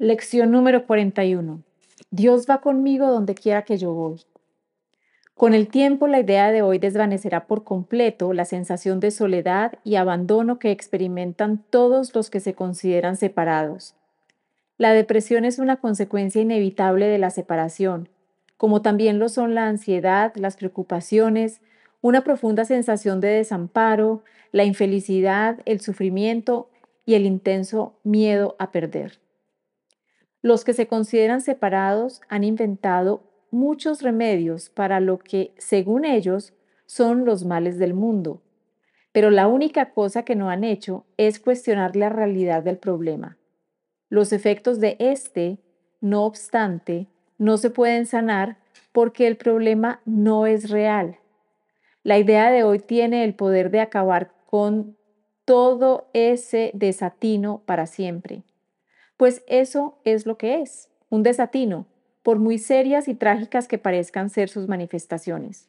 Lección 0.00 0.52
número 0.52 0.86
41. 0.86 1.60
Dios 2.12 2.46
va 2.48 2.60
conmigo 2.60 3.08
donde 3.08 3.34
quiera 3.34 3.62
que 3.62 3.78
yo 3.78 3.92
voy. 3.92 4.20
Con 5.34 5.54
el 5.54 5.66
tiempo, 5.66 6.06
la 6.06 6.20
idea 6.20 6.52
de 6.52 6.62
hoy 6.62 6.78
desvanecerá 6.78 7.48
por 7.48 7.64
completo 7.64 8.32
la 8.32 8.44
sensación 8.44 9.00
de 9.00 9.10
soledad 9.10 9.72
y 9.82 9.96
abandono 9.96 10.60
que 10.60 10.70
experimentan 10.70 11.64
todos 11.68 12.14
los 12.14 12.30
que 12.30 12.38
se 12.38 12.54
consideran 12.54 13.16
separados. 13.16 13.96
La 14.76 14.92
depresión 14.92 15.44
es 15.44 15.58
una 15.58 15.78
consecuencia 15.78 16.40
inevitable 16.40 17.08
de 17.08 17.18
la 17.18 17.30
separación, 17.30 18.08
como 18.56 18.82
también 18.82 19.18
lo 19.18 19.28
son 19.28 19.56
la 19.56 19.66
ansiedad, 19.66 20.32
las 20.36 20.56
preocupaciones, 20.56 21.60
una 22.02 22.22
profunda 22.22 22.64
sensación 22.64 23.20
de 23.20 23.30
desamparo, 23.30 24.22
la 24.52 24.62
infelicidad, 24.62 25.58
el 25.64 25.80
sufrimiento 25.80 26.70
y 27.04 27.14
el 27.14 27.26
intenso 27.26 27.94
miedo 28.04 28.54
a 28.60 28.70
perder. 28.70 29.18
Los 30.40 30.64
que 30.64 30.72
se 30.72 30.86
consideran 30.86 31.40
separados 31.40 32.20
han 32.28 32.44
inventado 32.44 33.24
muchos 33.50 34.02
remedios 34.02 34.70
para 34.70 35.00
lo 35.00 35.18
que, 35.18 35.52
según 35.58 36.04
ellos, 36.04 36.54
son 36.86 37.24
los 37.24 37.44
males 37.44 37.78
del 37.78 37.92
mundo. 37.92 38.40
Pero 39.10 39.30
la 39.30 39.48
única 39.48 39.92
cosa 39.92 40.24
que 40.24 40.36
no 40.36 40.48
han 40.48 40.62
hecho 40.62 41.04
es 41.16 41.40
cuestionar 41.40 41.96
la 41.96 42.08
realidad 42.08 42.62
del 42.62 42.78
problema. 42.78 43.36
Los 44.08 44.32
efectos 44.32 44.78
de 44.78 44.96
este, 45.00 45.58
no 46.00 46.24
obstante, 46.24 47.08
no 47.36 47.56
se 47.56 47.70
pueden 47.70 48.06
sanar 48.06 48.58
porque 48.92 49.26
el 49.26 49.36
problema 49.36 50.00
no 50.04 50.46
es 50.46 50.70
real. 50.70 51.18
La 52.04 52.16
idea 52.16 52.50
de 52.52 52.62
hoy 52.62 52.78
tiene 52.78 53.24
el 53.24 53.34
poder 53.34 53.70
de 53.70 53.80
acabar 53.80 54.32
con 54.46 54.96
todo 55.44 56.08
ese 56.12 56.70
desatino 56.74 57.62
para 57.66 57.86
siempre 57.86 58.44
pues 59.18 59.42
eso 59.48 59.98
es 60.04 60.24
lo 60.24 60.38
que 60.38 60.62
es, 60.62 60.88
un 61.10 61.22
desatino, 61.22 61.86
por 62.22 62.38
muy 62.38 62.56
serias 62.56 63.08
y 63.08 63.14
trágicas 63.14 63.68
que 63.68 63.76
parezcan 63.76 64.30
ser 64.30 64.48
sus 64.48 64.68
manifestaciones. 64.68 65.68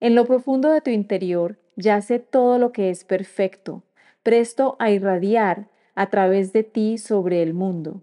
En 0.00 0.14
lo 0.14 0.26
profundo 0.26 0.70
de 0.70 0.80
tu 0.80 0.90
interior 0.90 1.58
yace 1.74 2.20
todo 2.20 2.58
lo 2.58 2.72
que 2.72 2.88
es 2.90 3.04
perfecto, 3.04 3.82
presto 4.22 4.76
a 4.78 4.90
irradiar 4.90 5.66
a 5.96 6.08
través 6.08 6.52
de 6.52 6.62
ti 6.62 6.98
sobre 6.98 7.42
el 7.42 7.52
mundo. 7.52 8.02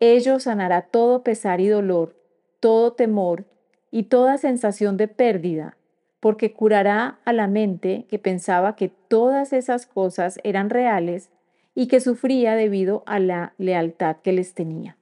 Ello 0.00 0.38
sanará 0.38 0.82
todo 0.82 1.22
pesar 1.22 1.60
y 1.60 1.68
dolor, 1.68 2.14
todo 2.60 2.92
temor 2.92 3.46
y 3.90 4.04
toda 4.04 4.36
sensación 4.36 4.98
de 4.98 5.08
pérdida, 5.08 5.78
porque 6.20 6.52
curará 6.52 7.20
a 7.24 7.32
la 7.32 7.46
mente 7.46 8.04
que 8.10 8.18
pensaba 8.18 8.76
que 8.76 8.90
todas 8.90 9.54
esas 9.54 9.86
cosas 9.86 10.38
eran 10.44 10.68
reales 10.68 11.30
y 11.76 11.88
que 11.88 12.00
sufría 12.00 12.56
debido 12.56 13.02
a 13.06 13.20
la 13.20 13.52
lealtad 13.58 14.16
que 14.16 14.32
les 14.32 14.54
tenía. 14.54 14.96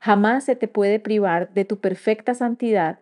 Jamás 0.00 0.44
se 0.44 0.56
te 0.56 0.66
puede 0.66 0.98
privar 0.98 1.54
de 1.54 1.64
tu 1.64 1.78
perfecta 1.78 2.34
santidad 2.34 2.98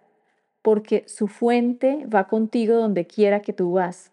porque 0.61 1.05
su 1.06 1.27
fuente 1.27 2.06
va 2.06 2.28
contigo 2.28 2.75
donde 2.75 3.06
quiera 3.06 3.41
que 3.41 3.55
tú 3.55 3.72
vas. 3.72 4.12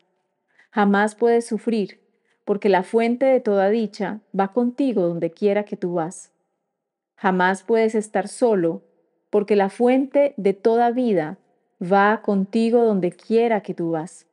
Jamás 0.72 1.16
puedes 1.16 1.45
sufrir 1.45 2.00
porque 2.45 2.70
la 2.70 2.84
fuente 2.84 3.25
de 3.25 3.42
toda 3.42 3.70
dicha 3.70 4.22
va 4.38 4.53
contigo 4.53 5.02
donde 5.02 5.31
quiera 5.31 5.66
que 5.66 5.75
tú 5.75 5.95
vas. 5.95 6.31
Jamás 7.18 7.64
puedes 7.64 7.95
estar 7.95 8.30
solo 8.30 8.81
porque 9.30 9.58
la 9.58 9.70
fuente 9.70 10.34
de 10.38 10.53
toda 10.53 10.92
vida 10.92 11.38
va 11.81 12.22
contigo 12.22 12.86
donde 12.86 13.12
quiera 13.12 13.62
que 13.62 13.73
tú 13.73 13.92
vas. 13.92 14.25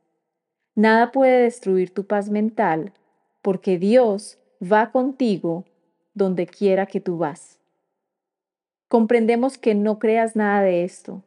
Nada 0.77 1.11
puede 1.11 1.43
destruir 1.43 1.93
tu 1.93 2.07
paz 2.07 2.31
mental 2.31 2.93
porque 3.43 3.79
Dios 3.79 4.39
va 4.61 4.91
contigo 4.91 5.65
donde 6.15 6.47
quiera 6.47 6.87
que 6.87 7.01
tú 7.01 7.19
vas. 7.19 7.59
Comprendemos 8.89 9.57
que 9.57 9.75
no 9.75 9.99
creas 9.99 10.37
nada 10.37 10.63
de 10.63 10.85
esto. 10.85 11.23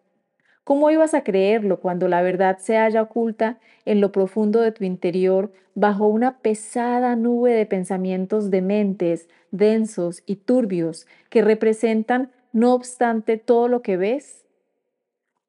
¿Cómo 0.63 0.91
ibas 0.91 1.13
a 1.13 1.23
creerlo 1.23 1.79
cuando 1.79 2.07
la 2.07 2.21
verdad 2.21 2.57
se 2.57 2.77
halla 2.77 3.01
oculta 3.01 3.59
en 3.85 4.01
lo 4.01 4.11
profundo 4.11 4.61
de 4.61 4.71
tu 4.71 4.83
interior 4.83 5.51
bajo 5.75 6.07
una 6.07 6.39
pesada 6.39 7.15
nube 7.15 7.53
de 7.53 7.65
pensamientos 7.65 8.49
dementes, 8.51 9.27
densos 9.51 10.23
y 10.25 10.37
turbios 10.37 11.07
que 11.29 11.41
representan, 11.41 12.31
no 12.53 12.73
obstante, 12.73 13.37
todo 13.37 13.67
lo 13.67 13.81
que 13.81 13.97
ves? 13.97 14.45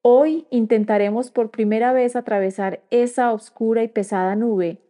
Hoy 0.03 0.47
intentaremos 0.51 1.31
por 1.31 1.51
primera 1.51 1.93
vez 1.93 2.17
atravesar 2.17 2.81
esa 2.91 3.33
oscura 3.33 3.83
y 3.83 3.89
pesada 3.89 4.37
nube 4.37 4.84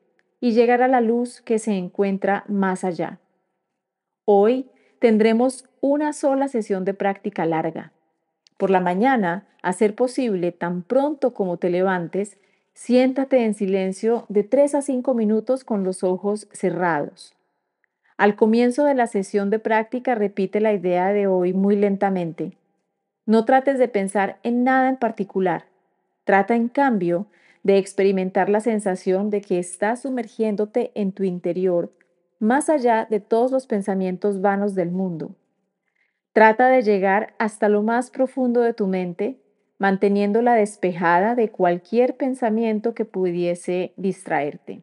y 0.45 0.53
llegar 0.53 0.83
a 0.83 0.89
la 0.89 1.01
luz 1.01 1.41
que 1.41 1.59
se 1.59 1.73
encuentra 1.73 2.45
más 2.49 2.85
allá. 2.85 3.19
Hoy 4.27 4.69
tendremos 4.99 5.65
una 5.81 6.13
sola 6.13 6.49
sesión 6.49 6.85
de 6.85 6.93
práctica 6.93 7.47
larga. 7.47 7.93
Por 8.59 8.69
la 8.69 8.81
mañana, 8.81 9.47
a 9.63 9.73
ser 9.73 9.95
posible, 9.95 10.53
tan 10.53 10.83
pronto 10.83 11.33
como 11.33 11.57
te 11.57 11.71
levantes, 11.71 12.37
siéntate 12.75 13.43
en 13.47 13.55
silencio 13.55 14.27
de 14.29 14.45
3 14.45 14.75
a 14.75 14.83
5 14.83 15.15
minutos 15.15 15.65
con 15.65 15.83
los 15.83 16.05
ojos 16.05 16.47
cerrados. 16.53 17.35
Al 18.19 18.37
comienzo 18.37 18.85
de 18.85 18.95
la 18.95 19.07
sesión 19.07 19.49
de 19.49 19.61
práctica 19.61 20.15
repite 20.15 20.61
la 20.61 20.75
idea 20.75 21.15
de 21.15 21.27
hoy 21.27 21.55
muy 21.55 21.75
lentamente. 21.75 22.53
No 23.25 23.47
trates 23.47 23.79
de 23.79 23.89
pensar 23.89 24.41
en 24.43 24.63
nada 24.63 24.91
en 24.91 24.97
particular. 24.99 25.65
Trata, 26.25 26.55
en 26.55 26.69
cambio, 26.69 27.29
de 27.65 27.79
experimentar 27.79 28.49
la 28.49 28.61
sensación 28.61 29.31
de 29.31 29.41
que 29.41 29.59
estás 29.59 30.03
sumergiéndote 30.03 30.93
en 30.95 31.13
tu 31.13 31.25
interior, 31.25 31.93
más 32.39 32.69
allá 32.69 33.09
de 33.11 33.21
todos 33.21 33.51
los 33.51 33.67
pensamientos 33.67 34.41
vanos 34.41 34.75
del 34.75 34.91
mundo. 34.91 35.35
Trata 36.33 36.69
de 36.69 36.83
llegar 36.83 37.35
hasta 37.39 37.69
lo 37.69 37.83
más 37.83 38.11
profundo 38.11 38.61
de 38.61 38.75
tu 38.75 38.87
mente, 38.87 39.41
manteniéndola 39.79 40.55
despejada 40.55 41.35
de 41.35 41.51
cualquier 41.51 42.17
pensamiento 42.17 42.95
que 42.95 43.07
pudiese 43.07 43.95
distraerte. 43.97 44.83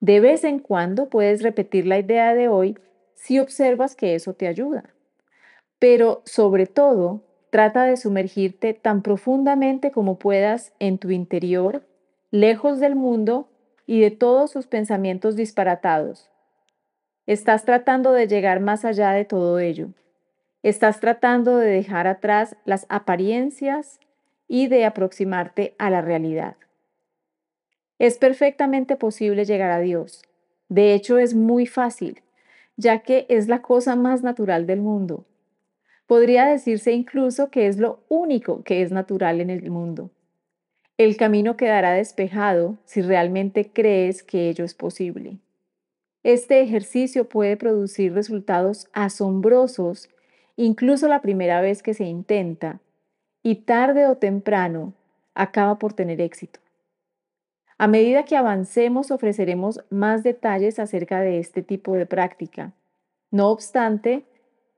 De 0.00 0.20
vez 0.20 0.44
en 0.44 0.58
cuando 0.58 1.08
puedes 1.10 1.42
repetir 1.42 1.86
la 1.86 1.98
idea 1.98 2.34
de 2.34 2.48
hoy 2.48 2.78
si 3.14 3.38
observas 3.38 3.94
que 3.94 4.14
eso 4.14 4.34
te 4.34 4.48
ayuda. 4.48 4.94
Pero 5.78 6.22
sobre 6.24 6.66
todo, 6.66 7.22
Trata 7.52 7.84
de 7.84 7.98
sumergirte 7.98 8.72
tan 8.72 9.02
profundamente 9.02 9.90
como 9.90 10.18
puedas 10.18 10.72
en 10.78 10.96
tu 10.96 11.10
interior, 11.10 11.86
lejos 12.30 12.80
del 12.80 12.94
mundo 12.94 13.50
y 13.86 14.00
de 14.00 14.10
todos 14.10 14.50
sus 14.50 14.66
pensamientos 14.66 15.36
disparatados. 15.36 16.30
Estás 17.26 17.66
tratando 17.66 18.12
de 18.12 18.26
llegar 18.26 18.60
más 18.60 18.86
allá 18.86 19.10
de 19.10 19.26
todo 19.26 19.58
ello. 19.58 19.90
Estás 20.62 20.98
tratando 20.98 21.58
de 21.58 21.68
dejar 21.68 22.06
atrás 22.06 22.56
las 22.64 22.86
apariencias 22.88 24.00
y 24.48 24.68
de 24.68 24.86
aproximarte 24.86 25.74
a 25.76 25.90
la 25.90 26.00
realidad. 26.00 26.56
Es 27.98 28.16
perfectamente 28.16 28.96
posible 28.96 29.44
llegar 29.44 29.72
a 29.72 29.80
Dios. 29.80 30.22
De 30.70 30.94
hecho, 30.94 31.18
es 31.18 31.34
muy 31.34 31.66
fácil, 31.66 32.22
ya 32.78 33.00
que 33.00 33.26
es 33.28 33.46
la 33.46 33.60
cosa 33.60 33.94
más 33.94 34.22
natural 34.22 34.66
del 34.66 34.80
mundo. 34.80 35.26
Podría 36.12 36.44
decirse 36.44 36.92
incluso 36.92 37.48
que 37.48 37.66
es 37.68 37.78
lo 37.78 38.00
único 38.10 38.64
que 38.64 38.82
es 38.82 38.92
natural 38.92 39.40
en 39.40 39.48
el 39.48 39.70
mundo. 39.70 40.10
El 40.98 41.16
camino 41.16 41.56
quedará 41.56 41.94
despejado 41.94 42.76
si 42.84 43.00
realmente 43.00 43.70
crees 43.72 44.22
que 44.22 44.50
ello 44.50 44.62
es 44.62 44.74
posible. 44.74 45.38
Este 46.22 46.60
ejercicio 46.60 47.30
puede 47.30 47.56
producir 47.56 48.12
resultados 48.12 48.88
asombrosos 48.92 50.10
incluso 50.54 51.08
la 51.08 51.22
primera 51.22 51.62
vez 51.62 51.82
que 51.82 51.94
se 51.94 52.04
intenta 52.04 52.82
y 53.42 53.62
tarde 53.62 54.06
o 54.06 54.18
temprano 54.18 54.92
acaba 55.34 55.78
por 55.78 55.94
tener 55.94 56.20
éxito. 56.20 56.60
A 57.78 57.86
medida 57.86 58.26
que 58.26 58.36
avancemos 58.36 59.10
ofreceremos 59.10 59.82
más 59.88 60.22
detalles 60.22 60.78
acerca 60.78 61.22
de 61.22 61.38
este 61.38 61.62
tipo 61.62 61.94
de 61.94 62.04
práctica. 62.04 62.74
No 63.30 63.48
obstante, 63.48 64.26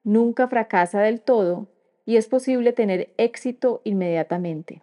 nunca 0.04 0.46
fracasa 0.46 1.00
del 1.00 1.20
todo 1.20 1.66
y 2.06 2.16
es 2.16 2.28
posible 2.28 2.72
tener 2.72 3.12
éxito 3.16 3.80
inmediatamente. 3.84 4.82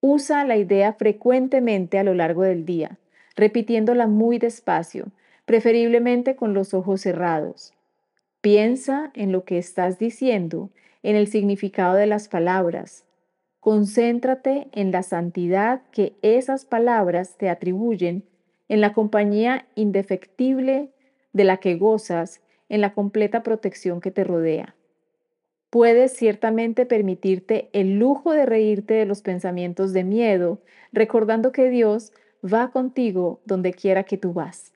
Usa 0.00 0.44
la 0.44 0.56
idea 0.56 0.92
frecuentemente 0.92 1.98
a 1.98 2.04
lo 2.04 2.14
largo 2.14 2.42
del 2.42 2.64
día, 2.64 2.98
repitiéndola 3.34 4.06
muy 4.06 4.38
despacio, 4.38 5.06
preferiblemente 5.46 6.36
con 6.36 6.54
los 6.54 6.74
ojos 6.74 7.00
cerrados. 7.00 7.72
Piensa 8.40 9.10
en 9.14 9.32
lo 9.32 9.44
que 9.44 9.58
estás 9.58 9.98
diciendo, 9.98 10.70
en 11.02 11.16
el 11.16 11.28
significado 11.28 11.94
de 11.94 12.06
las 12.06 12.28
palabras. 12.28 13.04
Concéntrate 13.60 14.68
en 14.72 14.90
la 14.90 15.02
santidad 15.02 15.82
que 15.92 16.16
esas 16.22 16.64
palabras 16.64 17.36
te 17.38 17.48
atribuyen, 17.48 18.24
en 18.68 18.80
la 18.80 18.92
compañía 18.92 19.66
indefectible 19.74 20.90
de 21.32 21.44
la 21.44 21.58
que 21.58 21.76
gozas 21.76 22.40
en 22.72 22.80
la 22.80 22.94
completa 22.94 23.42
protección 23.42 24.00
que 24.00 24.10
te 24.10 24.24
rodea. 24.24 24.74
Puedes 25.68 26.14
ciertamente 26.14 26.86
permitirte 26.86 27.68
el 27.74 27.98
lujo 27.98 28.32
de 28.32 28.46
reírte 28.46 28.94
de 28.94 29.04
los 29.04 29.20
pensamientos 29.20 29.92
de 29.92 30.04
miedo, 30.04 30.62
recordando 30.90 31.52
que 31.52 31.68
Dios 31.68 32.12
va 32.42 32.70
contigo 32.70 33.42
donde 33.44 33.74
quiera 33.74 34.04
que 34.04 34.16
tú 34.16 34.32
vas. 34.32 34.72